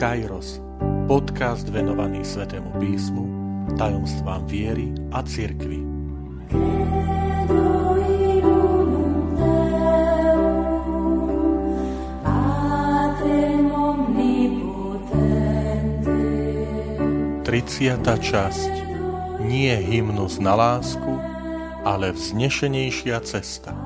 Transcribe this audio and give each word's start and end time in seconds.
Kairos, 0.00 0.64
podcast 1.04 1.68
venovaný 1.68 2.24
Svetému 2.24 2.72
písmu, 2.80 3.24
tajomstvám 3.76 4.48
viery 4.48 4.96
a 5.12 5.20
cirkvi. 5.20 5.84
Triciata 17.44 18.16
časť 18.16 18.72
Nie 19.44 19.84
hymnus 19.84 20.40
na 20.40 20.56
lásku, 20.56 21.12
ale 21.84 22.16
vznešenejšia 22.16 23.20
cesta. 23.20 23.76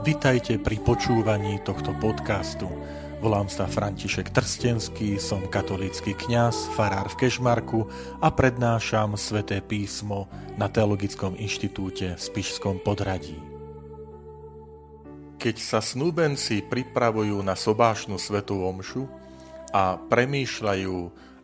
Vitajte 0.00 0.56
pri 0.56 0.80
počúvaní 0.80 1.60
tohto 1.60 1.92
podcastu, 2.00 2.72
Volám 3.20 3.52
sa 3.52 3.68
František 3.68 4.32
Trstenský, 4.32 5.20
som 5.20 5.44
katolícky 5.44 6.16
kňaz, 6.16 6.72
farár 6.72 7.12
v 7.12 7.20
Kešmarku 7.20 7.84
a 8.16 8.32
prednášam 8.32 9.12
sväté 9.20 9.60
písmo 9.60 10.24
na 10.56 10.72
Teologickom 10.72 11.36
inštitúte 11.36 12.16
v 12.16 12.20
Spišskom 12.20 12.80
podradí. 12.80 13.36
Keď 15.36 15.56
sa 15.60 15.84
snúbenci 15.84 16.64
pripravujú 16.64 17.44
na 17.44 17.60
sobášnu 17.60 18.16
svetú 18.16 18.64
omšu 18.64 19.04
a 19.76 20.00
premýšľajú 20.00 20.98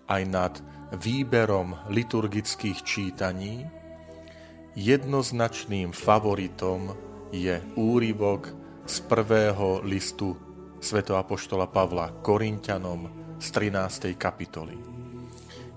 aj 0.08 0.22
nad 0.32 0.56
výberom 0.96 1.76
liturgických 1.92 2.88
čítaní, 2.88 3.68
jednoznačným 4.72 5.92
favoritom 5.92 6.96
je 7.36 7.60
úryvok 7.76 8.48
z 8.88 8.96
prvého 9.04 9.84
listu 9.84 10.45
svetoapoštola 10.80 11.66
Pavla 11.68 12.12
Korintianom 12.22 13.08
z 13.36 13.46
13. 13.52 14.16
kapitoly. 14.16 14.76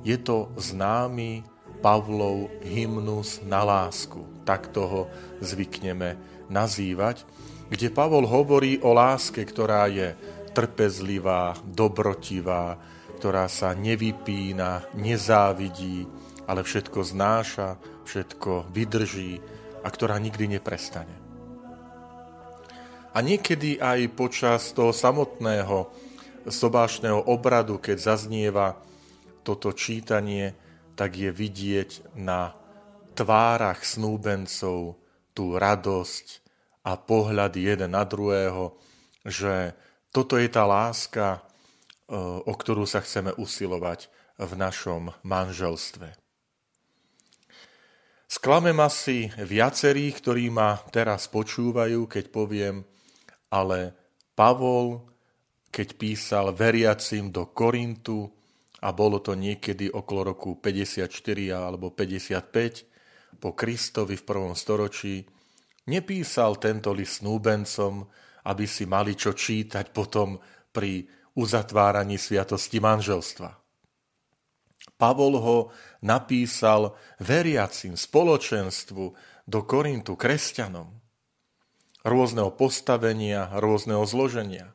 Je 0.03 0.16
to 0.19 0.52
známy 0.56 1.44
Pavlov 1.83 2.52
hymnus 2.64 3.44
na 3.44 3.64
lásku, 3.64 4.23
tak 4.44 4.72
toho 4.72 5.11
zvykneme 5.44 6.16
nazývať, 6.47 7.23
kde 7.69 7.94
Pavol 7.94 8.25
hovorí 8.25 8.80
o 8.81 8.95
láske, 8.95 9.44
ktorá 9.45 9.86
je 9.91 10.16
trpezlivá, 10.56 11.56
dobrotivá, 11.67 12.80
ktorá 13.19 13.52
sa 13.52 13.75
nevypína, 13.75 14.88
nezávidí, 14.95 16.08
ale 16.47 16.63
všetko 16.63 17.00
znáša, 17.03 17.75
všetko 18.08 18.72
vydrží 18.73 19.38
a 19.84 19.88
ktorá 19.91 20.17
nikdy 20.17 20.58
neprestane. 20.58 21.19
A 23.09 23.25
niekedy 23.25 23.81
aj 23.81 23.99
počas 24.13 24.69
toho 24.69 24.93
samotného 24.93 25.89
sobášneho 26.45 27.25
obradu, 27.25 27.81
keď 27.81 28.13
zaznieva 28.13 28.77
toto 29.41 29.73
čítanie, 29.73 30.53
tak 30.93 31.17
je 31.17 31.33
vidieť 31.33 32.16
na 32.19 32.53
tvárach 33.17 33.81
snúbencov 33.81 34.99
tú 35.33 35.45
radosť 35.57 36.25
a 36.85 36.95
pohľad 36.95 37.53
jeden 37.57 37.91
na 37.97 38.05
druhého, 38.05 38.77
že 39.25 39.73
toto 40.09 40.38
je 40.38 40.49
tá 40.49 40.63
láska, 40.66 41.38
e, 41.38 41.39
o 42.21 42.53
ktorú 42.53 42.85
sa 42.88 43.01
chceme 43.03 43.35
usilovať 43.35 44.09
v 44.39 44.51
našom 44.55 45.11
manželstve. 45.21 46.16
Sklamem 48.29 48.77
asi 48.77 49.33
viacerých, 49.35 50.21
ktorí 50.21 50.53
ma 50.53 50.77
teraz 50.94 51.25
počúvajú, 51.25 52.05
keď 52.05 52.29
poviem, 52.29 52.85
ale 53.50 53.94
Pavol, 54.38 55.03
keď 55.69 55.88
písal 55.97 56.53
veriacim 56.55 57.30
do 57.33 57.50
Korintu, 57.50 58.30
a 58.80 58.95
bolo 58.95 59.19
to 59.19 59.36
niekedy 59.36 59.91
okolo 59.91 60.31
roku 60.36 60.56
54 60.56 61.12
alebo 61.51 61.91
55 61.91 63.40
po 63.40 63.51
Kristovi 63.51 64.16
v 64.16 64.23
prvom 64.23 64.56
storočí, 64.56 65.28
nepísal 65.91 66.56
tento 66.59 66.96
list 66.96 67.19
snúbencom, 67.19 68.07
aby 68.47 68.66
si 68.68 68.88
mali 68.88 69.19
čo 69.19 69.35
čítať 69.35 69.91
potom 69.91 70.40
pri 70.72 71.03
uzatváraní 71.35 72.16
sviatosti 72.16 72.79
manželstva. 72.79 73.52
Pavol 75.00 75.34
ho 75.40 75.57
napísal 76.03 76.96
veriacim 77.19 77.96
spoločenstvu 77.96 79.03
do 79.47 79.59
Korintu, 79.63 80.16
kresťanom 80.19 80.98
rôzneho 82.03 82.51
postavenia, 82.53 83.51
rôzneho 83.59 84.03
zloženia. 84.07 84.71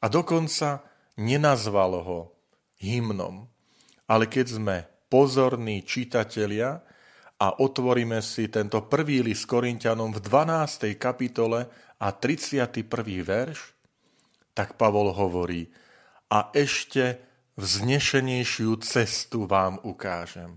A 0.00 0.06
dokonca 0.12 0.84
nenazval 1.16 2.04
ho 2.04 2.20
hymnom. 2.80 3.48
Ale 4.04 4.28
keď 4.28 4.46
sme 4.60 4.76
pozorní 5.08 5.80
čitatelia 5.86 6.84
a 7.40 7.46
otvoríme 7.56 8.20
si 8.20 8.52
tento 8.52 8.84
prvý 8.84 9.24
list 9.24 9.48
Korintianom 9.48 10.12
v 10.12 10.20
12. 10.20 10.92
kapitole 11.00 11.66
a 11.96 12.08
31. 12.12 12.84
verš, 13.24 13.72
tak 14.52 14.76
Pavol 14.76 15.10
hovorí, 15.10 15.66
a 16.30 16.50
ešte 16.52 17.20
vznešenejšiu 17.54 18.76
cestu 18.82 19.46
vám 19.46 19.78
ukážem. 19.86 20.50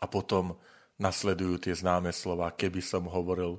A 0.00 0.06
potom 0.06 0.56
nasledujú 0.96 1.58
tie 1.60 1.74
známe 1.74 2.14
slova, 2.14 2.54
keby 2.54 2.80
som 2.80 3.08
hovoril 3.10 3.58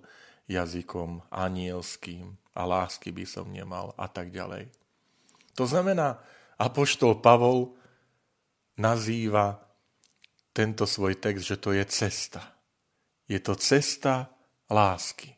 jazykom 0.52 1.24
anielským 1.32 2.36
a 2.52 2.62
lásky 2.68 3.16
by 3.16 3.24
som 3.24 3.48
nemal 3.48 3.96
a 3.96 4.12
tak 4.12 4.36
ďalej. 4.36 4.68
To 5.56 5.64
znamená, 5.64 6.20
apoštol 6.60 7.24
Pavol 7.24 7.76
nazýva 8.76 9.60
tento 10.52 10.84
svoj 10.84 11.16
text, 11.16 11.48
že 11.48 11.58
to 11.60 11.72
je 11.72 11.84
cesta. 11.88 12.44
Je 13.28 13.40
to 13.40 13.56
cesta 13.56 14.28
lásky. 14.68 15.32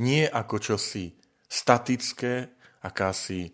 Nie 0.00 0.28
ako 0.28 0.60
čosi 0.60 1.16
statické, 1.48 2.52
akási 2.84 3.52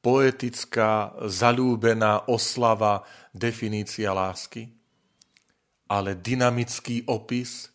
poetická, 0.00 1.12
zalúbená 1.28 2.26
oslava, 2.26 3.04
definícia 3.36 4.16
lásky, 4.16 4.72
ale 5.86 6.16
dynamický 6.16 7.04
opis 7.06 7.68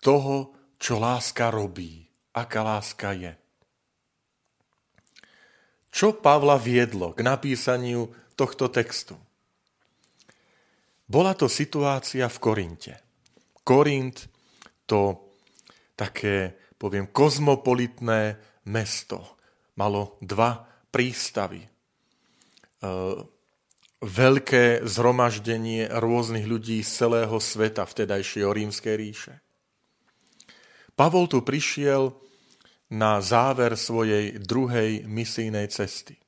toho, 0.00 0.56
čo 0.82 0.98
láska 0.98 1.54
robí, 1.54 2.02
aká 2.34 2.66
láska 2.66 3.14
je. 3.14 3.32
Čo 5.94 6.18
Pavla 6.18 6.58
viedlo 6.58 7.14
k 7.14 7.22
napísaniu 7.22 8.10
tohto 8.34 8.66
textu? 8.66 9.14
Bola 11.06 11.38
to 11.38 11.46
situácia 11.46 12.26
v 12.26 12.38
Korinte. 12.42 12.94
Korint 13.62 14.26
to 14.90 15.22
také, 15.94 16.56
poviem, 16.74 17.06
kozmopolitné 17.14 18.40
mesto. 18.66 19.38
Malo 19.78 20.18
dva 20.18 20.66
prístavy. 20.90 21.62
E, 21.62 21.68
veľké 24.02 24.82
zhromaždenie 24.82 25.92
rôznych 25.92 26.48
ľudí 26.48 26.82
z 26.82 26.90
celého 26.90 27.36
sveta 27.38 27.86
vtedajšieho 27.86 28.50
rímskej 28.50 28.94
ríše. 28.96 29.34
Pavol 30.92 31.24
tu 31.24 31.40
prišiel 31.40 32.12
na 32.92 33.24
záver 33.24 33.72
svojej 33.80 34.36
druhej 34.36 35.08
misijnej 35.08 35.72
cesty 35.72 36.20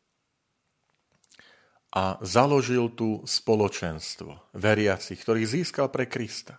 a 1.92 2.16
založil 2.24 2.90
tu 2.96 3.20
spoločenstvo 3.22 4.56
veriacich, 4.56 5.20
ktorých 5.20 5.52
získal 5.60 5.92
pre 5.92 6.08
Krista. 6.08 6.58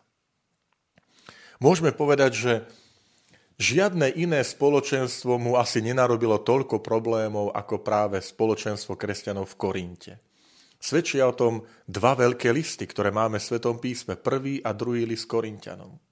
Môžeme 1.58 1.90
povedať, 1.90 2.32
že 2.38 2.54
žiadne 3.58 4.14
iné 4.14 4.46
spoločenstvo 4.46 5.42
mu 5.42 5.58
asi 5.58 5.82
nenarobilo 5.82 6.40
toľko 6.40 6.86
problémov 6.86 7.52
ako 7.58 7.82
práve 7.82 8.22
spoločenstvo 8.22 8.94
kresťanov 8.94 9.50
v 9.52 9.60
Korinte. 9.60 10.14
Svedčia 10.78 11.26
o 11.26 11.34
tom 11.34 11.66
dva 11.90 12.14
veľké 12.14 12.54
listy, 12.54 12.86
ktoré 12.86 13.10
máme 13.10 13.42
v 13.42 13.48
Svetom 13.50 13.82
písme. 13.82 14.22
Prvý 14.22 14.62
a 14.62 14.70
druhý 14.78 15.10
list 15.10 15.26
Korintianom 15.26 16.05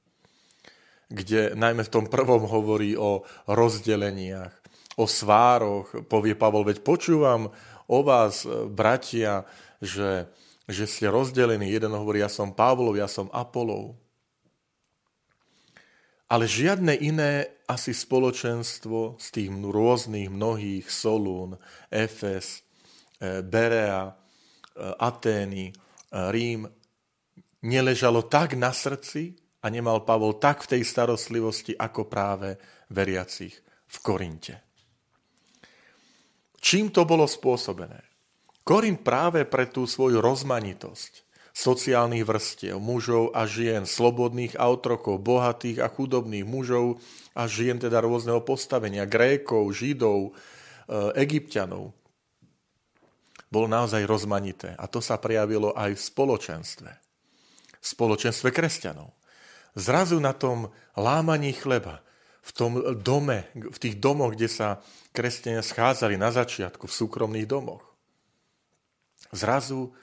kde 1.13 1.53
najmä 1.53 1.85
v 1.85 1.93
tom 1.93 2.05
prvom 2.09 2.49
hovorí 2.49 2.97
o 2.97 3.21
rozdeleniach, 3.45 4.49
o 4.97 5.05
svároch. 5.05 6.09
Povie 6.09 6.33
Pavol, 6.33 6.65
veď 6.65 6.81
počúvam 6.81 7.53
o 7.85 7.99
vás, 8.01 8.49
bratia, 8.73 9.45
že, 9.77 10.25
že 10.65 10.89
ste 10.89 11.13
rozdelení. 11.13 11.69
Jeden 11.69 11.93
hovorí, 11.93 12.25
ja 12.25 12.33
som 12.33 12.49
Pavlov, 12.49 12.97
ja 12.97 13.05
som 13.05 13.29
Apolov. 13.29 13.93
Ale 16.33 16.49
žiadne 16.49 16.97
iné 16.97 17.61
asi 17.69 17.93
spoločenstvo 17.93 19.21
z 19.21 19.27
tých 19.29 19.49
rôznych 19.53 20.33
mnohých 20.33 20.89
Solún, 20.89 21.61
Efes, 21.93 22.65
e, 23.21 23.45
Berea, 23.45 24.09
e, 24.09 24.13
Atény, 24.97 25.69
e, 25.69 25.73
Rím 26.33 26.65
neležalo 27.61 28.25
tak 28.25 28.57
na 28.57 28.73
srdci, 28.73 29.42
a 29.63 29.65
nemal 29.71 30.03
Pavol 30.03 30.35
tak 30.35 30.67
v 30.67 30.77
tej 30.77 30.83
starostlivosti, 30.83 31.71
ako 31.73 32.11
práve 32.11 32.59
veriacich 32.91 33.55
v 33.87 33.97
Korinte. 34.03 34.55
Čím 36.59 36.91
to 36.91 37.07
bolo 37.07 37.27
spôsobené? 37.27 38.03
Korint 38.63 39.03
práve 39.03 39.43
pre 39.43 39.67
tú 39.67 39.83
svoju 39.83 40.23
rozmanitosť 40.23 41.23
sociálnych 41.53 42.25
vrstiev, 42.25 42.81
mužov 42.81 43.29
a 43.37 43.45
žien, 43.45 43.85
slobodných 43.85 44.57
a 44.57 44.73
otrokov, 44.73 45.21
bohatých 45.21 45.85
a 45.85 45.87
chudobných 45.91 46.47
mužov 46.47 46.97
a 47.37 47.45
žien 47.45 47.77
teda 47.77 48.01
rôzneho 48.01 48.41
postavenia, 48.41 49.05
Grékov, 49.05 49.69
Židov, 49.69 50.31
e, 50.31 51.21
Egyptianov. 51.21 51.93
Bolo 53.53 53.69
naozaj 53.69 54.09
rozmanité 54.09 54.73
a 54.73 54.89
to 54.89 54.97
sa 54.97 55.21
prejavilo 55.21 55.77
aj 55.77 55.93
v 55.93 56.01
spoločenstve. 56.01 56.91
V 57.77 57.85
spoločenstve 57.85 58.49
kresťanov. 58.49 59.13
Zrazu 59.73 60.21
na 60.21 60.33
tom 60.37 60.69
lámaní 60.93 61.53
chleba, 61.53 62.05
v 62.43 62.51
tom 62.51 62.71
dome, 62.99 63.49
v 63.55 63.77
tých 63.79 63.97
domoch, 63.97 64.35
kde 64.35 64.51
sa 64.51 64.83
kresťania 65.15 65.63
schádzali 65.63 66.19
na 66.19 66.29
začiatku, 66.29 66.85
v 66.85 66.97
súkromných 66.97 67.47
domoch. 67.47 67.81
Zrazu 69.33 69.95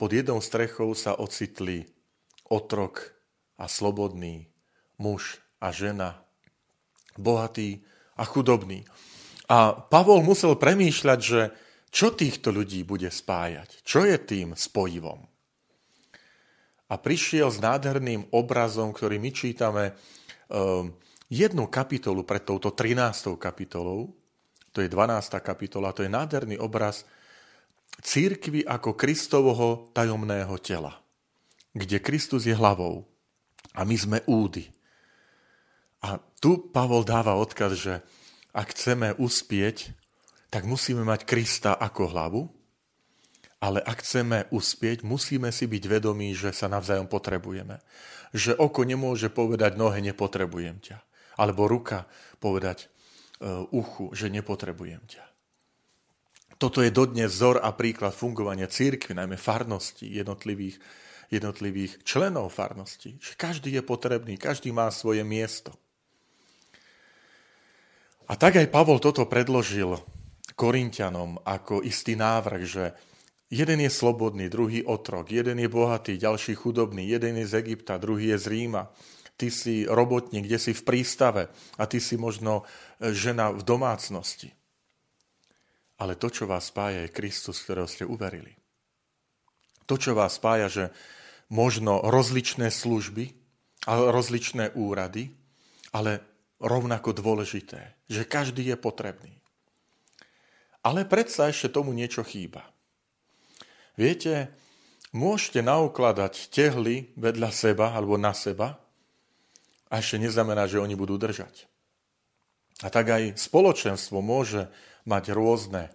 pod 0.00 0.10
jednou 0.14 0.40
strechou 0.40 0.96
sa 0.96 1.18
ocitli 1.18 1.84
otrok 2.48 3.12
a 3.60 3.68
slobodný, 3.68 4.48
muž 4.96 5.42
a 5.60 5.68
žena, 5.74 6.24
bohatý 7.20 7.84
a 8.16 8.24
chudobný. 8.24 8.88
A 9.50 9.74
Pavol 9.74 10.24
musel 10.24 10.56
premýšľať, 10.56 11.20
že 11.20 11.52
čo 11.90 12.14
týchto 12.14 12.54
ľudí 12.54 12.86
bude 12.86 13.10
spájať, 13.10 13.82
čo 13.82 14.06
je 14.06 14.16
tým 14.16 14.54
spojivom. 14.54 15.26
A 16.90 16.98
prišiel 16.98 17.48
s 17.54 17.62
nádherným 17.62 18.26
obrazom, 18.34 18.90
ktorý 18.90 19.22
my 19.22 19.30
čítame 19.30 19.84
um, 20.50 20.90
jednu 21.30 21.70
kapitolu 21.70 22.26
pred 22.26 22.42
touto 22.42 22.74
13. 22.74 23.38
kapitolou, 23.38 24.10
to 24.74 24.82
je 24.82 24.90
12. 24.90 25.38
kapitola, 25.38 25.94
to 25.94 26.02
je 26.02 26.10
nádherný 26.10 26.58
obraz 26.58 27.06
církvy 28.02 28.66
ako 28.66 28.98
Kristovho 28.98 29.90
tajomného 29.94 30.54
tela, 30.58 30.98
kde 31.74 32.02
Kristus 32.02 32.46
je 32.46 32.54
hlavou 32.54 33.06
a 33.74 33.86
my 33.86 33.96
sme 33.98 34.18
údy. 34.26 34.66
A 36.00 36.18
tu 36.42 36.70
Pavol 36.72 37.06
dáva 37.06 37.36
odkaz, 37.36 37.76
že 37.76 37.94
ak 38.50 38.74
chceme 38.74 39.14
uspieť, 39.14 39.94
tak 40.50 40.66
musíme 40.66 41.06
mať 41.06 41.22
Krista 41.22 41.78
ako 41.78 42.02
hlavu, 42.10 42.42
ale 43.60 43.84
ak 43.84 44.00
chceme 44.00 44.48
uspieť, 44.48 45.04
musíme 45.04 45.52
si 45.52 45.68
byť 45.68 45.84
vedomí, 45.84 46.32
že 46.32 46.56
sa 46.56 46.72
navzájom 46.72 47.12
potrebujeme. 47.12 47.84
Že 48.32 48.56
oko 48.56 48.88
nemôže 48.88 49.28
povedať 49.28 49.76
nohe, 49.76 50.00
nepotrebujem 50.00 50.80
ťa. 50.80 50.98
Alebo 51.36 51.68
ruka 51.68 52.08
povedať 52.40 52.88
uh, 52.88 53.68
uchu, 53.68 54.16
že 54.16 54.32
nepotrebujem 54.32 55.04
ťa. 55.04 55.24
Toto 56.56 56.80
je 56.80 56.92
dodnes 56.92 57.28
vzor 57.28 57.60
a 57.60 57.72
príklad 57.76 58.16
fungovania 58.16 58.68
církvy, 58.68 59.16
najmä 59.16 59.36
farnosti 59.36 60.08
jednotlivých, 60.08 60.80
jednotlivých 61.32 62.00
členov 62.04 62.52
farnosti. 62.52 63.20
Že 63.20 63.32
každý 63.36 63.76
je 63.76 63.84
potrebný, 63.84 64.40
každý 64.40 64.72
má 64.72 64.88
svoje 64.88 65.20
miesto. 65.20 65.76
A 68.24 68.36
tak 68.40 68.56
aj 68.56 68.72
Pavol 68.72 69.00
toto 69.00 69.28
predložil 69.28 70.00
Korintianom 70.56 71.40
ako 71.44 71.80
istý 71.84 72.16
návrh, 72.16 72.62
že 72.64 72.84
jeden 73.50 73.78
je 73.82 73.90
slobodný, 73.90 74.46
druhý 74.46 74.86
otrok, 74.86 75.28
jeden 75.28 75.58
je 75.58 75.66
bohatý, 75.66 76.16
ďalší 76.16 76.54
chudobný, 76.54 77.02
jeden 77.04 77.36
je 77.42 77.46
z 77.50 77.66
Egypta, 77.66 77.98
druhý 77.98 78.32
je 78.32 78.38
z 78.38 78.46
Ríma. 78.46 78.88
Ty 79.34 79.50
si 79.50 79.88
robotník, 79.88 80.46
kde 80.46 80.58
si 80.60 80.72
v 80.76 80.86
prístave 80.86 81.50
a 81.80 81.82
ty 81.90 81.98
si 81.98 82.14
možno 82.14 82.62
žena 83.00 83.50
v 83.50 83.64
domácnosti. 83.64 84.52
Ale 86.00 86.16
to, 86.16 86.32
čo 86.32 86.48
vás 86.48 86.70
spája, 86.70 87.04
je 87.04 87.12
Kristus, 87.12 87.60
ktorého 87.60 87.90
ste 87.90 88.08
uverili. 88.08 88.56
To, 89.84 89.98
čo 89.98 90.14
vás 90.14 90.38
spája, 90.38 90.70
že 90.70 90.84
možno 91.50 92.00
rozličné 92.06 92.70
služby 92.70 93.34
a 93.90 94.12
rozličné 94.12 94.78
úrady, 94.78 95.34
ale 95.90 96.22
rovnako 96.62 97.16
dôležité, 97.16 97.98
že 98.06 98.28
každý 98.28 98.62
je 98.70 98.76
potrebný. 98.78 99.34
Ale 100.80 101.04
predsa 101.04 101.50
ešte 101.50 101.74
tomu 101.74 101.92
niečo 101.92 102.22
chýba. 102.22 102.69
Viete, 104.00 104.48
môžete 105.12 105.60
naukladať 105.60 106.48
tehly 106.48 107.12
vedľa 107.20 107.52
seba 107.52 107.92
alebo 107.92 108.16
na 108.16 108.32
seba 108.32 108.80
a 109.92 110.00
ešte 110.00 110.16
neznamená, 110.16 110.64
že 110.64 110.80
oni 110.80 110.96
budú 110.96 111.20
držať. 111.20 111.68
A 112.80 112.88
tak 112.88 113.12
aj 113.12 113.36
spoločenstvo 113.36 114.24
môže 114.24 114.72
mať 115.04 115.36
rôzne 115.36 115.92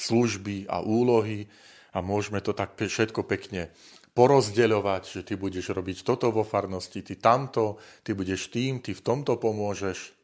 služby 0.00 0.72
a 0.72 0.80
úlohy 0.80 1.52
a 1.92 2.00
môžeme 2.00 2.40
to 2.40 2.56
tak 2.56 2.80
všetko 2.80 3.28
pekne 3.28 3.68
porozdeľovať, 4.16 5.02
že 5.04 5.20
ty 5.28 5.36
budeš 5.36 5.76
robiť 5.76 6.00
toto 6.00 6.32
vo 6.32 6.48
farnosti, 6.48 7.04
ty 7.04 7.20
tamto, 7.20 7.76
ty 8.00 8.16
budeš 8.16 8.48
tým, 8.48 8.80
ty 8.80 8.96
v 8.96 9.04
tomto 9.04 9.36
pomôžeš. 9.36 10.16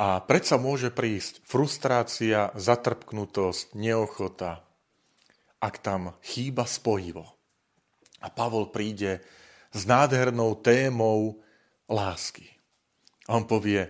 A 0.00 0.24
predsa 0.24 0.56
môže 0.56 0.88
prísť 0.88 1.44
frustrácia, 1.44 2.56
zatrpknutosť, 2.56 3.76
neochota, 3.76 4.64
ak 5.58 5.82
tam 5.82 6.14
chýba 6.22 6.64
spojivo. 6.64 7.26
A 8.22 8.30
Pavol 8.30 8.70
príde 8.70 9.22
s 9.70 9.86
nádhernou 9.86 10.58
témou 10.58 11.38
lásky. 11.86 12.46
A 13.28 13.36
on 13.36 13.44
povie, 13.44 13.86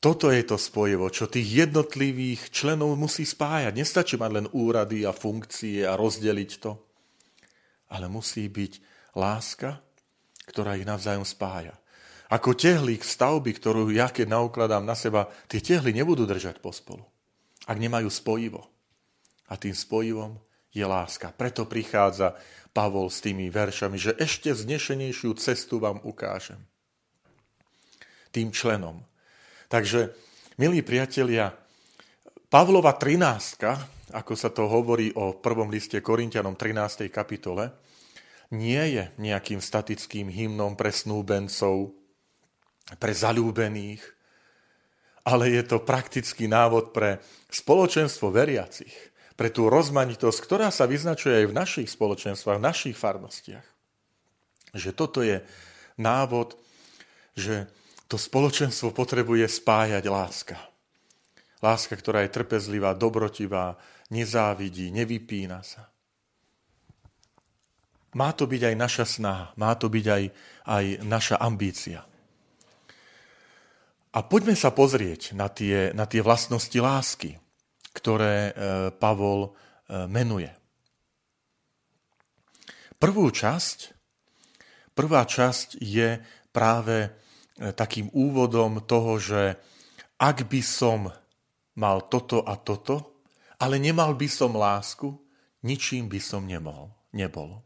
toto 0.00 0.32
je 0.32 0.40
to 0.40 0.56
spojivo, 0.56 1.12
čo 1.12 1.28
tých 1.28 1.68
jednotlivých 1.68 2.48
členov 2.48 2.96
musí 2.96 3.28
spájať. 3.28 3.76
Nestačí 3.76 4.16
mať 4.16 4.30
len 4.32 4.46
úrady 4.56 5.04
a 5.04 5.12
funkcie 5.12 5.84
a 5.84 5.92
rozdeliť 5.92 6.50
to, 6.56 6.72
ale 7.92 8.08
musí 8.08 8.48
byť 8.48 8.72
láska, 9.12 9.76
ktorá 10.48 10.80
ich 10.80 10.88
navzájom 10.88 11.28
spája. 11.28 11.76
Ako 12.32 12.54
tehlík 12.56 13.02
stavby, 13.02 13.52
ktorú 13.58 13.90
ja 13.92 14.08
keď 14.08 14.30
naukladám 14.30 14.86
na 14.86 14.96
seba, 14.96 15.28
tie 15.50 15.60
tehly 15.60 15.92
nebudú 15.92 16.24
držať 16.24 16.62
pospolu, 16.62 17.04
ak 17.66 17.76
nemajú 17.76 18.08
spojivo. 18.08 18.62
A 19.50 19.58
tým 19.58 19.74
spojivom 19.74 20.38
je 20.70 20.84
láska. 20.86 21.34
Preto 21.34 21.66
prichádza 21.66 22.38
Pavol 22.70 23.10
s 23.10 23.18
tými 23.22 23.50
veršami, 23.50 23.98
že 23.98 24.14
ešte 24.14 24.54
znešenejšiu 24.54 25.34
cestu 25.38 25.82
vám 25.82 25.98
ukážem. 26.06 26.62
Tým 28.30 28.54
členom, 28.54 29.02
Takže, 29.70 30.10
milí 30.58 30.82
priatelia, 30.82 31.54
Pavlova 32.50 32.98
13, 32.98 34.10
ako 34.10 34.34
sa 34.34 34.50
to 34.50 34.66
hovorí 34.66 35.14
o 35.14 35.38
prvom 35.38 35.70
liste 35.70 36.02
Korintianom 36.02 36.58
13. 36.58 37.06
kapitole, 37.06 37.70
nie 38.50 38.82
je 38.98 39.14
nejakým 39.22 39.62
statickým 39.62 40.26
hymnom 40.26 40.74
pre 40.74 40.90
snúbencov, 40.90 41.94
pre 42.98 43.14
zalúbených, 43.14 44.02
ale 45.22 45.54
je 45.54 45.62
to 45.62 45.86
praktický 45.86 46.50
návod 46.50 46.90
pre 46.90 47.22
spoločenstvo 47.46 48.34
veriacich, 48.34 49.09
pre 49.40 49.48
tú 49.48 49.72
rozmanitosť, 49.72 50.36
ktorá 50.44 50.68
sa 50.68 50.84
vyznačuje 50.84 51.32
aj 51.32 51.46
v 51.48 51.56
našich 51.56 51.88
spoločenstvách, 51.88 52.60
v 52.60 52.66
našich 52.68 52.92
farnostiach. 52.92 53.64
Že 54.76 54.90
toto 54.92 55.24
je 55.24 55.40
návod, 55.96 56.60
že 57.32 57.64
to 58.04 58.20
spoločenstvo 58.20 58.92
potrebuje 58.92 59.48
spájať 59.48 60.04
láska. 60.12 60.60
Láska, 61.64 61.96
ktorá 61.96 62.28
je 62.28 62.36
trpezlivá, 62.36 62.92
dobrotivá, 62.92 63.80
nezávidí, 64.12 64.92
nevypína 64.92 65.64
sa. 65.64 65.88
Má 68.12 68.36
to 68.36 68.44
byť 68.44 68.60
aj 68.60 68.76
naša 68.76 69.06
snaha, 69.08 69.56
má 69.56 69.72
to 69.72 69.88
byť 69.88 70.04
aj, 70.04 70.24
aj 70.68 70.84
naša 71.00 71.40
ambícia. 71.40 72.04
A 74.12 74.20
poďme 74.20 74.52
sa 74.52 74.68
pozrieť 74.68 75.32
na 75.32 75.48
tie, 75.48 75.96
na 75.96 76.04
tie 76.04 76.20
vlastnosti 76.20 76.76
lásky, 76.76 77.40
ktoré 77.92 78.36
e, 78.48 78.52
Pavol 78.94 79.50
e, 79.50 79.50
menuje. 80.06 80.52
Prvú 83.00 83.32
časť, 83.32 83.78
prvá 84.92 85.24
časť 85.24 85.80
je 85.80 86.20
práve 86.52 87.10
E, 87.60 87.76
takým 87.76 88.08
úvodom 88.16 88.80
toho, 88.88 89.20
že 89.20 89.60
ak 90.16 90.48
by 90.48 90.64
som 90.64 91.12
mal 91.76 92.08
toto 92.08 92.40
a 92.40 92.56
toto, 92.56 93.20
ale 93.60 93.76
nemal 93.76 94.16
by 94.16 94.28
som 94.32 94.56
lásku, 94.56 95.12
ničím 95.68 96.08
by 96.08 96.20
som 96.24 96.48
nemohol, 96.48 96.88
nebol. 97.12 97.60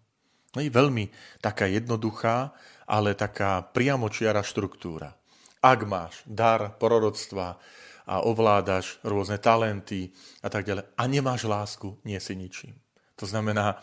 No 0.51 0.59
je 0.59 0.71
veľmi 0.71 1.15
taká 1.39 1.71
jednoduchá, 1.71 2.51
ale 2.91 3.15
taká 3.15 3.63
priamočiara 3.63 4.43
štruktúra. 4.43 5.15
Ak 5.63 5.87
máš 5.87 6.27
dar 6.27 6.75
proroctva 6.75 7.63
a 8.05 8.21
ovládaš 8.25 9.01
rôzne 9.01 9.41
talenty 9.41 10.13
a 10.45 10.49
tak 10.53 10.69
ďalej 10.69 10.85
a 10.95 11.03
nemáš 11.09 11.49
lásku, 11.49 11.97
nie 12.05 12.21
si 12.21 12.37
ničím. 12.37 12.77
To 13.17 13.25
znamená, 13.25 13.81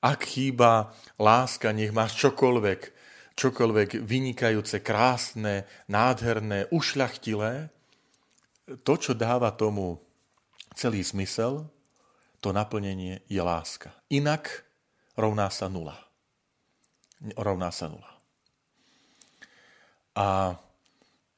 ak 0.00 0.24
chýba 0.24 0.94
láska, 1.20 1.74
nech 1.74 1.92
máš 1.92 2.16
čokoľvek, 2.20 2.80
čokoľvek 3.36 4.00
vynikajúce, 4.00 4.80
krásne, 4.80 5.68
nádherné, 5.90 6.70
ušľachtilé, 6.72 7.68
to, 8.86 8.94
čo 8.94 9.12
dáva 9.18 9.50
tomu 9.50 9.98
celý 10.78 11.02
zmysel, 11.02 11.66
to 12.40 12.54
naplnenie 12.54 13.20
je 13.28 13.42
láska. 13.42 13.92
Inak 14.08 14.64
rovná 15.18 15.52
sa 15.52 15.68
nula. 15.68 15.98
Rovná 17.36 17.68
sa 17.68 17.92
nula. 17.92 18.10
A 20.16 20.56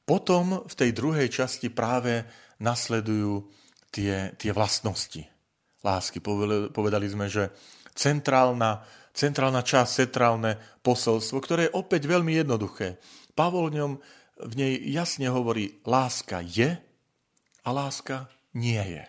potom 0.03 0.67
v 0.67 0.73
tej 0.75 0.91
druhej 0.91 1.31
časti 1.31 1.71
práve 1.71 2.27
nasledujú 2.59 3.47
tie, 3.91 4.35
tie 4.35 4.51
vlastnosti 4.51 5.23
lásky. 5.83 6.23
Povedali 6.71 7.07
sme, 7.07 7.27
že 7.27 7.51
centrálna, 7.95 8.83
centrálna 9.15 9.61
časť, 9.61 10.07
centrálne 10.07 10.59
posolstvo, 10.81 11.37
ktoré 11.39 11.61
je 11.67 11.75
opäť 11.77 12.07
veľmi 12.07 12.35
jednoduché. 12.35 12.97
Pavol 13.35 13.71
v 13.71 13.77
ňom 13.79 13.91
v 14.43 14.53
nej 14.57 14.73
jasne 14.89 15.29
hovorí, 15.29 15.79
láska 15.85 16.41
je 16.41 16.75
a 17.63 17.69
láska 17.69 18.27
nie 18.57 18.81
je. 18.81 19.05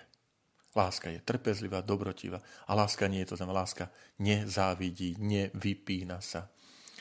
Láska 0.74 1.10
je 1.10 1.22
trpezlivá, 1.22 1.86
dobrotivá 1.86 2.42
a 2.66 2.74
láska 2.74 3.06
nie 3.06 3.22
je, 3.22 3.34
to 3.34 3.38
znamená, 3.38 3.62
láska 3.62 3.94
nezávidí, 4.18 5.14
nevypína 5.22 6.18
sa, 6.18 6.50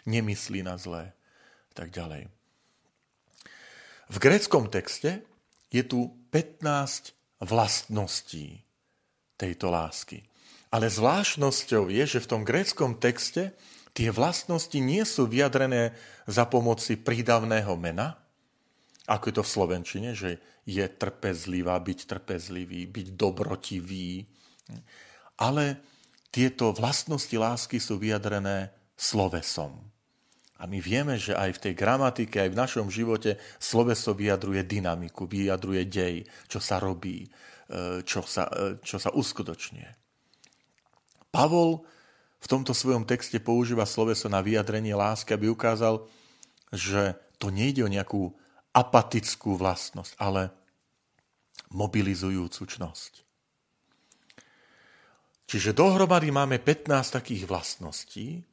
nemyslí 0.06 0.62
na 0.62 0.78
zlé, 0.78 1.18
tak 1.74 1.90
ďalej. 1.90 2.30
V 4.12 4.18
gréckom 4.20 4.68
texte 4.68 5.24
je 5.72 5.84
tu 5.86 6.12
15 6.32 7.14
vlastností 7.44 8.64
tejto 9.36 9.72
lásky. 9.72 10.24
Ale 10.74 10.90
zvláštnosťou 10.90 11.94
je, 11.94 12.04
že 12.18 12.24
v 12.24 12.30
tom 12.30 12.42
gréckom 12.42 12.98
texte 12.98 13.54
tie 13.94 14.10
vlastnosti 14.10 14.78
nie 14.80 15.06
sú 15.06 15.30
vyjadrené 15.30 15.94
za 16.26 16.50
pomoci 16.50 16.98
prídavného 16.98 17.78
mena, 17.78 18.18
ako 19.06 19.24
je 19.30 19.36
to 19.36 19.44
v 19.44 19.54
Slovenčine, 19.54 20.10
že 20.16 20.40
je 20.64 20.86
trpezlivá, 20.88 21.76
byť 21.76 22.00
trpezlivý, 22.08 22.88
byť 22.88 23.08
dobrotivý. 23.20 24.24
Ale 25.36 25.84
tieto 26.32 26.72
vlastnosti 26.72 27.36
lásky 27.36 27.84
sú 27.84 28.00
vyjadrené 28.00 28.72
slovesom. 28.96 29.93
A 30.64 30.68
my 30.72 30.80
vieme, 30.80 31.20
že 31.20 31.36
aj 31.36 31.60
v 31.60 31.62
tej 31.70 31.74
gramatike, 31.76 32.40
aj 32.40 32.56
v 32.56 32.60
našom 32.64 32.88
živote 32.88 33.36
sloveso 33.60 34.16
vyjadruje 34.16 34.64
dynamiku, 34.64 35.28
vyjadruje 35.28 35.84
dej, 35.92 36.16
čo 36.48 36.64
sa 36.64 36.80
robí, 36.80 37.28
e, 37.28 38.00
čo 38.08 38.24
sa, 38.24 38.48
e, 38.48 38.80
čo 38.80 38.96
sa 38.96 39.12
uskutočňuje. 39.12 39.92
Pavol 41.36 41.84
v 42.40 42.48
tomto 42.48 42.72
svojom 42.72 43.04
texte 43.04 43.44
používa 43.44 43.84
sloveso 43.84 44.32
na 44.32 44.40
vyjadrenie 44.40 44.96
lásky, 44.96 45.36
aby 45.36 45.52
ukázal, 45.52 46.08
že 46.72 47.20
to 47.44 47.52
nejde 47.52 47.84
o 47.84 47.92
nejakú 47.92 48.32
apatickú 48.72 49.60
vlastnosť, 49.60 50.16
ale 50.16 50.48
mobilizujúcu 51.76 52.64
čnosť. 52.64 53.12
Čiže 55.44 55.76
dohromady 55.76 56.32
máme 56.32 56.56
15 56.64 57.20
takých 57.20 57.44
vlastností, 57.52 58.48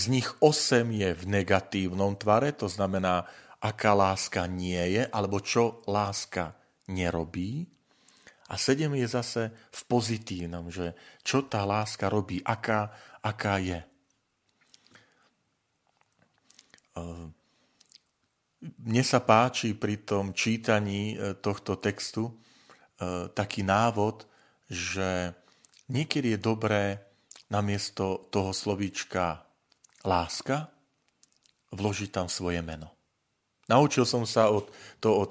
z 0.00 0.08
nich 0.08 0.28
8 0.40 0.88
je 0.88 1.10
v 1.12 1.24
negatívnom 1.28 2.16
tvare, 2.16 2.56
to 2.56 2.72
znamená, 2.72 3.28
aká 3.60 3.92
láska 3.92 4.48
nie 4.48 4.80
je, 4.96 5.04
alebo 5.12 5.44
čo 5.44 5.84
láska 5.84 6.56
nerobí. 6.88 7.68
A 8.48 8.56
7 8.56 8.88
je 8.96 9.06
zase 9.06 9.42
v 9.52 9.80
pozitívnom, 9.84 10.72
že 10.72 10.96
čo 11.20 11.44
tá 11.44 11.68
láska 11.68 12.08
robí, 12.08 12.40
aká, 12.40 12.88
aká 13.20 13.60
je. 13.60 13.80
Ehm, 16.96 17.36
mne 18.60 19.04
sa 19.04 19.20
páči 19.20 19.76
pri 19.76 20.00
tom 20.02 20.32
čítaní 20.32 21.14
e, 21.14 21.36
tohto 21.38 21.76
textu 21.76 22.28
e, 22.28 22.32
taký 23.32 23.64
návod, 23.64 24.24
že 24.68 25.32
niekedy 25.88 26.36
je 26.36 26.40
dobré 26.40 26.84
namiesto 27.48 28.28
toho 28.28 28.52
slovíčka 28.52 29.49
láska 30.04 30.70
vložiť 31.70 32.10
tam 32.10 32.26
svoje 32.26 32.60
meno. 32.64 32.90
Naučil 33.70 34.02
som 34.02 34.26
sa 34.26 34.50
od, 34.50 34.70
to 34.98 35.14
od 35.14 35.30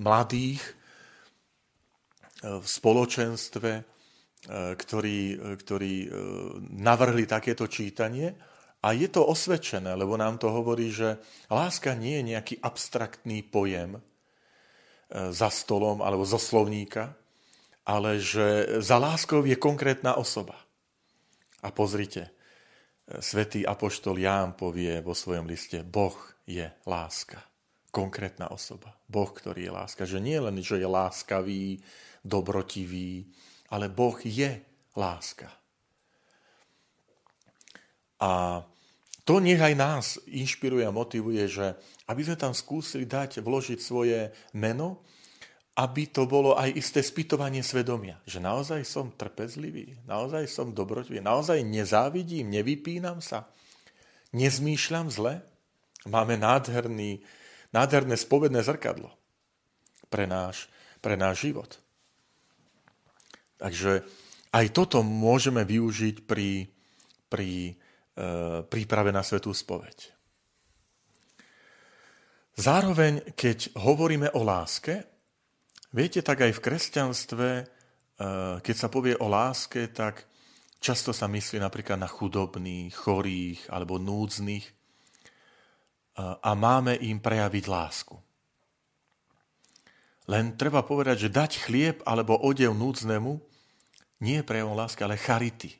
mladých 0.00 0.62
e, 0.64 0.72
v 2.60 2.66
spoločenstve, 2.66 4.00
ktorí, 4.50 5.36
ktorí 5.36 6.08
navrhli 6.80 7.28
takéto 7.28 7.68
čítanie 7.68 8.32
a 8.80 8.96
je 8.96 9.08
to 9.12 9.28
osvedčené, 9.28 9.92
lebo 9.92 10.16
nám 10.16 10.40
to 10.40 10.48
hovorí, 10.48 10.88
že 10.88 11.20
láska 11.52 11.92
nie 11.92 12.16
je 12.20 12.28
nejaký 12.32 12.54
abstraktný 12.64 13.44
pojem 13.44 14.00
e, 14.00 14.00
za 15.36 15.52
stolom 15.52 16.00
alebo 16.00 16.24
zo 16.24 16.40
slovníka, 16.40 17.12
ale 17.84 18.16
že 18.16 18.80
za 18.80 18.96
láskou 18.96 19.44
je 19.44 19.56
konkrétna 19.60 20.16
osoba. 20.16 20.56
A 21.60 21.68
pozrite, 21.68 22.32
e, 22.32 22.39
svätý 23.18 23.66
apoštol 23.66 24.22
Ján 24.22 24.54
povie 24.54 25.02
vo 25.02 25.18
svojom 25.18 25.50
liste, 25.50 25.82
Boh 25.82 26.14
je 26.46 26.70
láska. 26.86 27.42
Konkrétna 27.90 28.54
osoba. 28.54 28.94
Boh, 29.10 29.26
ktorý 29.26 29.66
je 29.66 29.72
láska. 29.74 30.06
Že 30.06 30.22
nie 30.22 30.38
len, 30.38 30.62
že 30.62 30.78
je 30.78 30.86
láskavý, 30.86 31.82
dobrotivý, 32.22 33.26
ale 33.74 33.90
Boh 33.90 34.14
je 34.22 34.62
láska. 34.94 35.50
A 38.20 38.62
to 39.26 39.42
nech 39.42 39.58
aj 39.58 39.74
nás 39.74 40.06
inšpiruje 40.28 40.86
a 40.86 40.94
motivuje, 40.94 41.46
že 41.50 41.74
aby 42.06 42.20
sme 42.26 42.36
tam 42.38 42.54
skúsili 42.54 43.06
dať, 43.06 43.42
vložiť 43.42 43.78
svoje 43.78 44.30
meno, 44.54 45.02
aby 45.80 46.12
to 46.12 46.28
bolo 46.28 46.60
aj 46.60 46.76
isté 46.76 47.00
spytovanie 47.00 47.64
svedomia. 47.64 48.20
Že 48.28 48.44
naozaj 48.44 48.80
som 48.84 49.16
trpezlivý, 49.16 49.96
naozaj 50.04 50.44
som 50.44 50.76
dobrotivý, 50.76 51.24
naozaj 51.24 51.64
nezávidím, 51.64 52.52
nevypínam 52.52 53.24
sa, 53.24 53.48
nezmýšľam 54.36 55.08
zle. 55.08 55.40
Máme 56.04 56.36
nádherný, 56.36 57.24
nádherné 57.72 58.20
spovedné 58.20 58.60
zrkadlo 58.60 59.08
pre 60.12 60.28
náš, 60.28 60.68
pre 61.00 61.16
náš 61.16 61.48
život. 61.48 61.80
Takže 63.56 64.04
aj 64.52 64.66
toto 64.76 65.00
môžeme 65.00 65.64
využiť 65.64 66.28
pri, 66.28 66.68
pri 67.28 67.76
E, 68.20 68.26
príprave 68.68 69.14
na 69.14 69.24
svetú 69.24 69.54
spoveď. 69.54 70.12
Zároveň, 72.58 73.32
keď 73.32 73.72
hovoríme 73.80 74.34
o 74.36 74.44
láske, 74.44 75.19
viete, 75.94 76.20
tak 76.22 76.42
aj 76.42 76.52
v 76.56 76.64
kresťanstve, 76.64 77.48
e, 77.60 77.64
keď 78.62 78.76
sa 78.76 78.88
povie 78.90 79.14
o 79.18 79.26
láske, 79.30 79.90
tak 79.90 80.26
často 80.80 81.14
sa 81.14 81.26
myslí 81.28 81.60
napríklad 81.60 81.98
na 82.00 82.08
chudobných, 82.08 82.94
chorých 82.94 83.68
alebo 83.70 83.98
núdznych 84.00 84.64
e, 84.66 84.72
a 86.20 86.50
máme 86.54 86.98
im 87.02 87.20
prejaviť 87.20 87.64
lásku. 87.66 88.16
Len 90.30 90.54
treba 90.54 90.86
povedať, 90.86 91.26
že 91.26 91.34
dať 91.34 91.52
chlieb 91.66 91.96
alebo 92.06 92.38
odev 92.38 92.70
núdznemu 92.70 93.42
nie 94.22 94.38
je 94.38 94.46
prejavom 94.46 94.78
lásky, 94.78 95.02
ale 95.02 95.18
charity. 95.18 95.74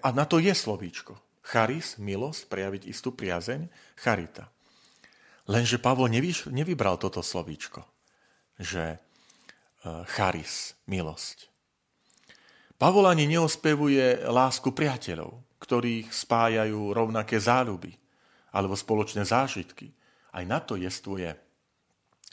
A 0.00 0.08
na 0.14 0.24
to 0.24 0.38
je 0.38 0.52
slovíčko. 0.54 1.18
Charis, 1.42 1.98
milosť, 1.98 2.46
prejaviť 2.46 2.82
istú 2.86 3.10
priazeň, 3.10 3.66
charita. 3.98 4.46
Lenže 5.50 5.82
Pavol 5.82 6.06
nevybral 6.54 7.02
toto 7.02 7.18
slovíčko, 7.18 7.82
že 8.58 8.96
e, 8.96 8.98
charis, 10.08 10.76
milosť. 10.88 11.48
Pavol 12.76 13.06
ani 13.06 13.30
neospevuje 13.30 14.26
lásku 14.26 14.74
priateľov, 14.74 15.38
ktorých 15.62 16.10
spájajú 16.10 16.90
rovnaké 16.90 17.38
záľuby 17.38 17.94
alebo 18.52 18.74
spoločné 18.74 19.22
zážitky. 19.22 19.94
Aj 20.34 20.42
na 20.42 20.58
to 20.58 20.74
jestvuje 20.74 21.30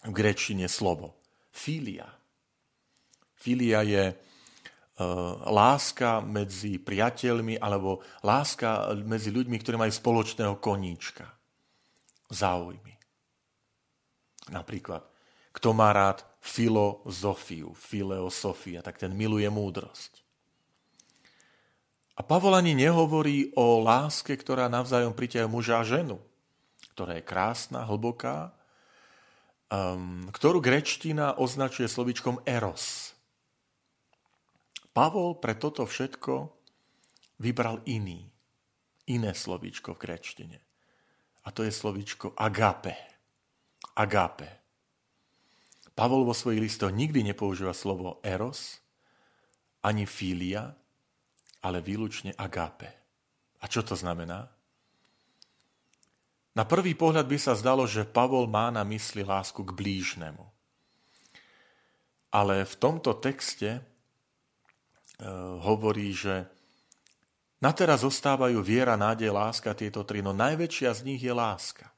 v 0.04 0.12
grečine 0.12 0.66
slovo. 0.66 1.20
Filia. 1.54 2.08
Filia 3.38 3.86
je 3.86 4.04
Eh, 5.00 5.06
láska 5.48 6.20
medzi 6.20 6.76
priateľmi 6.76 7.56
alebo 7.56 8.04
láska 8.20 8.92
medzi 9.00 9.32
ľuďmi, 9.32 9.56
ktorí 9.56 9.80
majú 9.80 9.96
spoločného 9.96 10.60
koníčka. 10.60 11.24
Záujmy. 12.28 13.00
Napríklad, 14.52 15.08
kto 15.60 15.76
má 15.76 15.92
rád 15.92 16.24
filozofiu, 16.40 17.76
fileosofia, 17.76 18.80
tak 18.80 18.96
ten 18.96 19.12
miluje 19.12 19.46
múdrosť. 19.52 20.24
A 22.16 22.24
Pavol 22.24 22.56
ani 22.56 22.76
nehovorí 22.76 23.52
o 23.60 23.84
láske, 23.84 24.36
ktorá 24.36 24.72
navzájom 24.72 25.12
priťahuje 25.12 25.52
muža 25.52 25.84
a 25.84 25.88
ženu, 25.88 26.20
ktorá 26.96 27.20
je 27.20 27.24
krásna, 27.28 27.84
hlboká, 27.84 28.56
um, 29.72 30.28
ktorú 30.32 30.60
grečtina 30.64 31.36
označuje 31.36 31.88
slovičkom 31.88 32.44
eros 32.48 33.10
Pavol 35.00 35.40
pre 35.40 35.56
toto 35.56 35.88
všetko 35.88 36.52
vybral 37.40 37.80
iný, 37.88 38.28
iné 39.08 39.32
slovíčko 39.32 39.96
v 39.96 40.02
gréčtine. 40.04 40.60
A 41.48 41.56
to 41.56 41.64
je 41.64 41.72
slovíčko 41.72 42.36
agape. 42.36 43.00
Agape. 43.96 44.59
Pavol 46.00 46.24
vo 46.24 46.32
svojich 46.32 46.64
listoch 46.64 46.96
nikdy 46.96 47.28
nepoužíva 47.28 47.76
slovo 47.76 48.24
eros, 48.24 48.80
ani 49.84 50.08
filia, 50.08 50.72
ale 51.60 51.84
výlučne 51.84 52.32
agape. 52.40 52.88
A 53.60 53.68
čo 53.68 53.84
to 53.84 54.00
znamená? 54.00 54.48
Na 56.56 56.64
prvý 56.64 56.96
pohľad 56.96 57.28
by 57.28 57.36
sa 57.36 57.52
zdalo, 57.52 57.84
že 57.84 58.08
Pavol 58.08 58.48
má 58.48 58.72
na 58.72 58.88
mysli 58.88 59.28
lásku 59.28 59.60
k 59.60 59.76
blížnemu. 59.76 60.48
Ale 62.32 62.64
v 62.64 62.76
tomto 62.80 63.20
texte 63.20 63.76
e, 63.76 63.82
hovorí, 65.60 66.16
že 66.16 66.48
na 67.60 67.76
teraz 67.76 68.08
zostávajú 68.08 68.64
viera, 68.64 68.96
nádej, 68.96 69.36
láska, 69.36 69.76
tieto 69.76 70.08
tri, 70.08 70.24
no 70.24 70.32
najväčšia 70.32 70.96
z 70.96 71.02
nich 71.04 71.20
je 71.20 71.36
láska. 71.36 71.92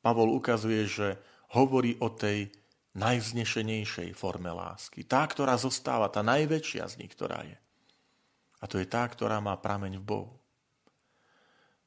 Pavol 0.00 0.32
ukazuje, 0.32 0.88
že 0.88 1.20
hovorí 1.56 1.96
o 2.04 2.12
tej 2.12 2.52
najvznešenejšej 2.96 4.12
forme 4.12 4.52
lásky. 4.52 5.04
Tá, 5.08 5.24
ktorá 5.24 5.56
zostáva, 5.56 6.12
tá 6.12 6.20
najväčšia 6.20 6.84
z 6.92 6.94
nich, 7.00 7.12
ktorá 7.12 7.44
je. 7.44 7.56
A 8.60 8.64
to 8.68 8.80
je 8.80 8.88
tá, 8.88 9.04
ktorá 9.04 9.40
má 9.40 9.56
prameň 9.56 10.00
v 10.00 10.04
Bohu. 10.04 10.34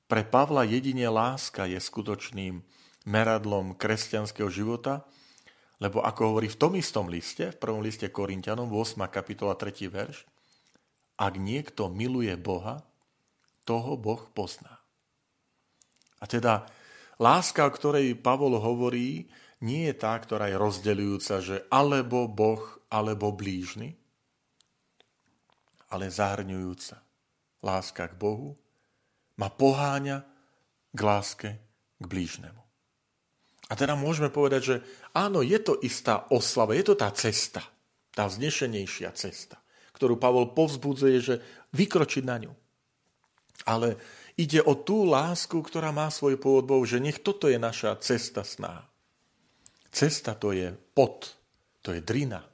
Pre 0.10 0.26
Pavla 0.26 0.66
jedine 0.66 1.06
láska 1.10 1.70
je 1.70 1.78
skutočným 1.78 2.62
meradlom 3.06 3.78
kresťanského 3.78 4.50
života, 4.50 5.06
lebo 5.82 6.02
ako 6.02 6.34
hovorí 6.34 6.50
v 6.50 6.60
tom 6.60 6.74
istom 6.78 7.08
liste, 7.08 7.54
v 7.54 7.58
prvom 7.58 7.82
liste 7.82 8.10
Korintianom, 8.10 8.70
8. 8.70 9.06
kapitola 9.10 9.54
3. 9.54 9.90
verš, 9.90 10.26
ak 11.20 11.34
niekto 11.38 11.90
miluje 11.90 12.34
Boha, 12.38 12.86
toho 13.70 13.94
Boh 14.02 14.26
pozná. 14.34 14.82
A 16.18 16.26
teda 16.26 16.66
láska, 17.22 17.70
o 17.70 17.72
ktorej 17.72 18.18
Pavol 18.18 18.58
hovorí, 18.58 19.30
nie 19.60 19.92
je 19.92 19.96
tá, 19.96 20.16
ktorá 20.16 20.48
je 20.48 20.58
rozdeľujúca, 20.58 21.36
že 21.44 21.58
alebo 21.68 22.32
Boh, 22.32 22.64
alebo 22.88 23.36
blížny, 23.36 23.96
ale 25.90 26.10
zahrňujúca. 26.10 27.02
Láska 27.60 28.08
k 28.08 28.16
Bohu 28.16 28.56
ma 29.36 29.52
poháňa 29.52 30.24
k 30.96 31.00
láske 31.04 31.50
k 32.00 32.06
blížnemu. 32.08 32.64
A 33.70 33.78
teda 33.78 33.94
môžeme 33.94 34.34
povedať, 34.34 34.62
že 34.64 34.76
áno, 35.14 35.46
je 35.46 35.60
to 35.62 35.78
istá 35.86 36.26
oslava, 36.34 36.74
je 36.74 36.90
to 36.90 36.96
tá 36.98 37.12
cesta, 37.14 37.62
tá 38.16 38.26
vznešenejšia 38.26 39.14
cesta, 39.14 39.62
ktorú 39.94 40.18
Pavol 40.18 40.58
povzbudzuje, 40.58 41.18
že 41.22 41.36
vykročiť 41.78 42.24
na 42.26 42.38
ňu. 42.42 42.54
Ale 43.70 44.02
ide 44.40 44.64
o 44.66 44.74
tú 44.74 45.06
lásku, 45.06 45.54
ktorá 45.62 45.94
má 45.94 46.10
svoj 46.10 46.42
pôvod 46.42 46.66
Bohu, 46.66 46.82
že 46.88 46.98
nech 46.98 47.22
toto 47.22 47.46
je 47.46 47.62
naša 47.62 47.94
cesta 48.02 48.42
sná. 48.42 48.89
Cesta 49.90 50.38
to 50.38 50.54
je 50.54 50.70
pot, 50.94 51.26
to 51.82 51.94
je 51.94 52.02
drina. 52.02 52.46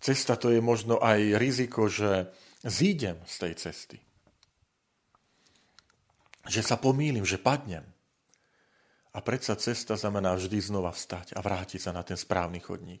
Cesta 0.00 0.36
to 0.36 0.52
je 0.52 0.60
možno 0.60 1.00
aj 1.00 1.40
riziko, 1.40 1.88
že 1.88 2.28
zídem 2.60 3.16
z 3.24 3.34
tej 3.40 3.52
cesty. 3.56 3.98
Že 6.44 6.60
sa 6.60 6.76
pomýlim, 6.76 7.24
že 7.24 7.40
padnem. 7.40 7.84
A 9.14 9.22
predsa 9.24 9.56
cesta 9.56 9.96
znamená 9.96 10.36
vždy 10.36 10.60
znova 10.60 10.92
vstať 10.92 11.32
a 11.32 11.40
vrátiť 11.40 11.80
sa 11.80 11.92
na 11.94 12.04
ten 12.04 12.20
správny 12.20 12.60
chodník. 12.60 13.00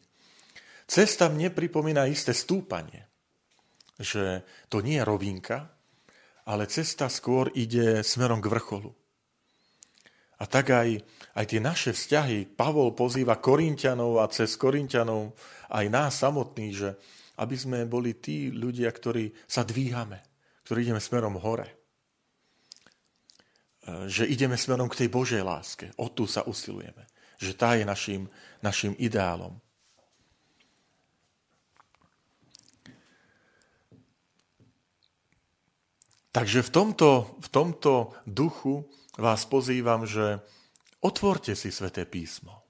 Cesta 0.88 1.28
mne 1.28 1.52
pripomína 1.52 2.08
isté 2.08 2.32
stúpanie. 2.32 3.04
Že 4.00 4.44
to 4.72 4.80
nie 4.80 4.96
je 5.00 5.04
rovinka, 5.04 5.74
ale 6.44 6.68
cesta 6.68 7.08
skôr 7.08 7.52
ide 7.52 8.04
smerom 8.04 8.40
k 8.40 8.48
vrcholu. 8.48 8.92
A 10.44 10.50
tak 10.50 10.76
aj, 10.76 11.00
aj 11.40 11.44
tie 11.48 11.56
naše 11.56 11.96
vzťahy, 11.96 12.52
Pavol 12.52 12.92
pozýva 12.92 13.40
Korintianov 13.40 14.20
a 14.20 14.28
cez 14.28 14.60
Korintianov 14.60 15.32
aj 15.72 15.88
nás 15.88 16.20
samotných, 16.20 16.74
že 16.76 17.00
aby 17.40 17.56
sme 17.56 17.88
boli 17.88 18.20
tí 18.20 18.52
ľudia, 18.52 18.92
ktorí 18.92 19.32
sa 19.48 19.64
dvíhame, 19.64 20.20
ktorí 20.68 20.84
ideme 20.84 21.00
smerom 21.00 21.40
hore. 21.40 21.64
E, 23.88 24.04
že 24.04 24.28
ideme 24.28 24.60
smerom 24.60 24.92
k 24.92 25.00
tej 25.00 25.08
Božej 25.08 25.40
láske. 25.40 25.96
O 25.96 26.12
tu 26.12 26.28
sa 26.28 26.44
usilujeme. 26.44 27.08
Že 27.40 27.52
tá 27.56 27.80
je 27.80 27.88
našim, 27.88 28.28
našim 28.60 28.92
ideálom. 29.00 29.56
Takže 36.36 36.66
v 36.66 36.70
tomto, 36.70 37.10
v 37.40 37.48
tomto 37.48 38.12
duchu 38.28 38.84
vás 39.18 39.46
pozývam, 39.46 40.06
že 40.06 40.42
otvorte 41.02 41.54
si 41.54 41.70
sväté 41.70 42.06
písmo. 42.06 42.64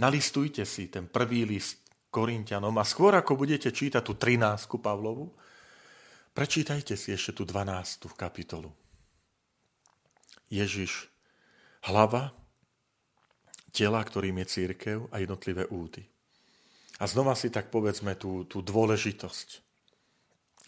Nalistujte 0.00 0.64
si 0.64 0.88
ten 0.88 1.08
prvý 1.08 1.44
list 1.44 1.84
Korintianom 2.08 2.72
a 2.80 2.84
skôr 2.88 3.12
ako 3.14 3.36
budete 3.36 3.68
čítať 3.70 4.00
tú 4.00 4.16
13. 4.16 4.80
Pavlovu, 4.80 5.30
prečítajte 6.32 6.96
si 6.96 7.12
ešte 7.12 7.36
tú 7.36 7.44
12. 7.44 8.08
kapitolu. 8.16 8.72
Ježiš, 10.50 11.06
hlava, 11.86 12.34
tela, 13.70 14.02
ktorým 14.02 14.42
je 14.42 14.46
církev 14.50 14.98
a 15.14 15.22
jednotlivé 15.22 15.68
údy. 15.70 16.02
A 16.98 17.06
znova 17.06 17.38
si 17.38 17.48
tak 17.48 17.70
povedzme 17.70 18.18
tú, 18.18 18.42
tú 18.44 18.60
dôležitosť, 18.60 19.48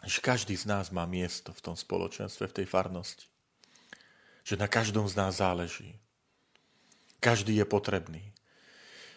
že 0.06 0.18
každý 0.22 0.54
z 0.54 0.70
nás 0.70 0.94
má 0.94 1.02
miesto 1.04 1.50
v 1.50 1.72
tom 1.72 1.74
spoločenstve, 1.74 2.46
v 2.46 2.56
tej 2.62 2.66
farnosti 2.70 3.31
že 4.42 4.58
na 4.58 4.66
každom 4.66 5.06
z 5.06 5.14
nás 5.16 5.38
záleží. 5.38 5.98
Každý 7.22 7.54
je 7.54 7.66
potrebný. 7.66 8.34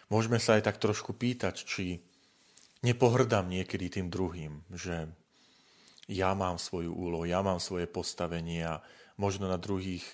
Môžeme 0.06 0.38
sa 0.38 0.54
aj 0.54 0.70
tak 0.70 0.78
trošku 0.78 1.10
pýtať, 1.10 1.66
či 1.66 1.98
nepohrdám 2.86 3.50
niekedy 3.50 3.90
tým 3.90 4.06
druhým, 4.06 4.62
že 4.70 5.10
ja 6.06 6.30
mám 6.38 6.62
svoju 6.62 6.94
úlohu, 6.94 7.26
ja 7.26 7.42
mám 7.42 7.58
svoje 7.58 7.90
postavenie 7.90 8.62
a 8.62 8.78
možno 9.18 9.50
na 9.50 9.58
druhých 9.58 10.06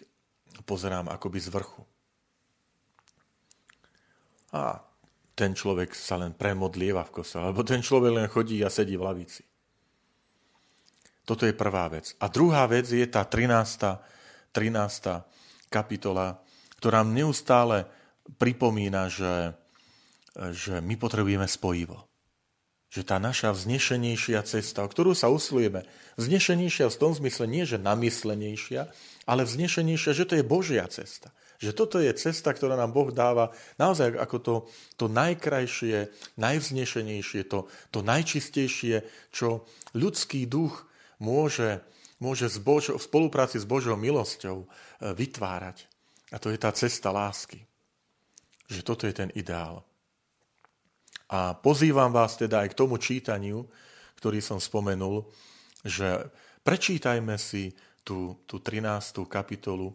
pozerám 0.64 1.12
akoby 1.12 1.38
z 1.40 1.48
vrchu. 1.53 1.85
A 4.57 4.81
ten 5.33 5.57
človek 5.57 5.96
sa 5.96 6.20
len 6.20 6.37
premodlieva 6.37 7.05
v 7.09 7.20
kose, 7.20 7.40
alebo 7.40 7.64
ten 7.64 7.81
človek 7.81 8.12
len 8.12 8.29
chodí 8.29 8.61
a 8.64 8.72
sedí 8.72 8.96
v 8.96 9.05
lavici. 9.05 9.44
Toto 11.25 11.48
je 11.48 11.57
prvá 11.57 11.88
vec. 11.88 12.12
A 12.20 12.29
druhá 12.29 12.66
vec 12.68 12.88
je 12.88 13.05
tá 13.09 13.25
13. 13.25 13.53
13. 14.53 15.25
kapitola, 15.73 16.45
ktorá 16.77 17.01
nám 17.01 17.17
neustále 17.17 17.88
pripomína, 18.37 19.09
že, 19.09 19.57
že 20.53 20.79
my 20.85 20.95
potrebujeme 21.01 21.49
spojivo. 21.49 22.05
Že 22.93 23.03
tá 23.09 23.17
naša 23.17 23.57
vznešenejšia 23.57 24.45
cesta, 24.45 24.85
o 24.85 24.88
ktorú 24.93 25.17
sa 25.17 25.33
usilujeme, 25.33 25.88
vznešenejšia 26.21 26.93
v 26.93 27.01
tom 27.01 27.17
zmysle 27.17 27.49
nie, 27.49 27.65
že 27.65 27.81
namyslenejšia, 27.81 28.93
ale 29.25 29.49
vznešenejšia, 29.49 30.12
že 30.12 30.29
to 30.29 30.37
je 30.37 30.45
Božia 30.45 30.85
cesta. 30.93 31.33
Že 31.62 31.73
toto 31.73 31.97
je 32.03 32.12
cesta, 32.12 32.53
ktorá 32.53 32.77
nám 32.77 32.93
Boh 32.93 33.09
dáva 33.15 33.55
naozaj 33.81 34.19
ako 34.19 34.37
to, 34.43 34.55
to 35.01 35.07
najkrajšie, 35.09 36.12
najvznešenejšie, 36.37 37.49
to, 37.49 37.71
to 37.88 38.05
najčistejšie, 38.05 39.07
čo 39.33 39.65
ľudský 39.97 40.45
duch 40.45 40.92
môže 41.23 41.79
môže 42.23 42.47
v 42.47 43.03
spolupráci 43.03 43.59
s 43.59 43.67
Božou 43.67 43.99
milosťou 43.99 44.63
e, 44.63 44.67
vytvárať. 45.11 45.91
A 46.31 46.39
to 46.39 46.55
je 46.55 46.59
tá 46.63 46.71
cesta 46.71 47.11
lásky. 47.11 47.67
Že 48.71 48.81
toto 48.87 49.11
je 49.11 49.15
ten 49.19 49.35
ideál. 49.35 49.83
A 51.27 51.59
pozývam 51.59 52.15
vás 52.15 52.39
teda 52.39 52.63
aj 52.63 52.71
k 52.71 52.79
tomu 52.79 53.03
čítaniu, 53.03 53.67
ktorý 54.23 54.39
som 54.39 54.63
spomenul, 54.63 55.27
že 55.83 56.31
prečítajme 56.63 57.35
si 57.35 57.75
tú, 58.07 58.39
tú 58.47 58.63
13. 58.63 59.27
kapitolu, 59.27 59.91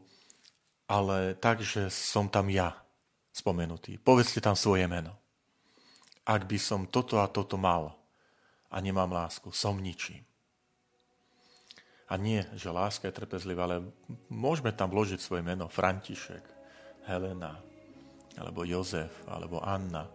ale 0.91 1.39
tak, 1.39 1.63
že 1.63 1.87
som 1.87 2.27
tam 2.27 2.51
ja 2.51 2.75
spomenutý. 3.31 3.95
Povedzte 4.03 4.43
tam 4.43 4.59
svoje 4.59 4.83
meno. 4.91 5.15
Ak 6.27 6.43
by 6.43 6.59
som 6.59 6.91
toto 6.91 7.23
a 7.23 7.31
toto 7.31 7.55
mal 7.55 7.95
a 8.67 8.77
nemám 8.83 9.07
lásku, 9.07 9.47
som 9.55 9.79
ničím. 9.79 10.27
A 12.07 12.15
nie, 12.15 12.39
že 12.55 12.71
láska 12.71 13.11
je 13.11 13.19
trpezlivá, 13.19 13.67
ale 13.67 13.83
môžeme 14.31 14.71
tam 14.71 14.87
vložiť 14.91 15.19
svoje 15.19 15.43
meno. 15.43 15.67
František, 15.67 16.43
Helena, 17.03 17.59
alebo 18.39 18.63
Jozef, 18.63 19.11
alebo 19.27 19.59
Anna. 19.59 20.07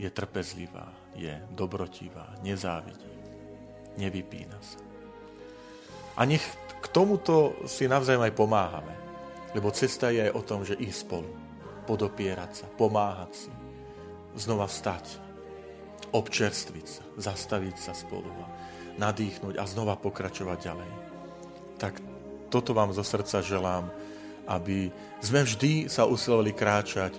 Je 0.00 0.08
trpezlivá, 0.08 0.90
je 1.12 1.30
dobrotivá, 1.52 2.34
nezávidí, 2.40 3.12
nevypína 4.00 4.58
sa. 4.58 4.80
A 6.16 6.24
nech 6.24 6.42
k 6.80 6.86
tomuto 6.88 7.54
si 7.68 7.84
navzájom 7.84 8.24
aj 8.24 8.32
pomáhame. 8.32 8.94
Lebo 9.52 9.68
cesta 9.74 10.08
je 10.14 10.30
aj 10.30 10.32
o 10.32 10.42
tom, 10.46 10.62
že 10.62 10.78
ísť 10.78 11.00
spolu, 11.04 11.30
podopierať 11.84 12.64
sa, 12.64 12.66
pomáhať 12.70 13.32
si, 13.34 13.52
znova 14.38 14.70
vstať, 14.70 15.18
občerstviť 16.14 16.86
sa, 16.86 17.02
zastaviť 17.18 17.76
sa 17.76 17.92
spolu 17.92 18.30
nadýchnuť 18.98 19.60
a 19.60 19.64
znova 19.68 19.94
pokračovať 20.00 20.58
ďalej. 20.58 20.90
Tak 21.78 21.94
toto 22.50 22.74
vám 22.74 22.90
zo 22.90 23.06
srdca 23.06 23.44
želám, 23.44 23.86
aby 24.50 24.90
sme 25.22 25.46
vždy 25.46 25.86
sa 25.86 26.08
usilovali 26.08 26.50
kráčať 26.50 27.14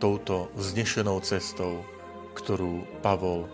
touto 0.00 0.48
vznešenou 0.56 1.20
cestou, 1.20 1.84
ktorú 2.32 2.88
Pavol 3.04 3.44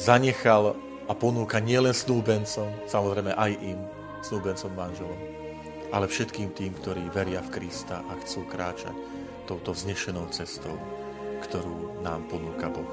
zanechal 0.00 0.72
a 1.08 1.12
ponúka 1.12 1.60
nielen 1.60 1.92
snúbencom, 1.92 2.68
samozrejme 2.88 3.36
aj 3.36 3.52
im, 3.60 3.80
snúbencom 4.24 4.72
manželom, 4.72 5.20
ale 5.92 6.08
všetkým 6.08 6.52
tým, 6.52 6.72
ktorí 6.80 7.08
veria 7.12 7.44
v 7.44 7.60
Krista 7.60 8.04
a 8.08 8.12
chcú 8.24 8.44
kráčať 8.48 8.92
touto 9.48 9.72
vznešenou 9.72 10.28
cestou, 10.32 10.76
ktorú 11.44 12.00
nám 12.04 12.24
ponúka 12.28 12.68
Boh. 12.72 12.92